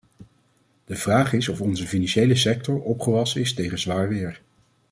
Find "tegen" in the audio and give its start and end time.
3.53-3.79